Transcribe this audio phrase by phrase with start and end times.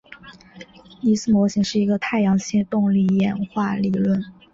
[1.01, 4.25] 尼斯模型是一个太阳系动力演化理论。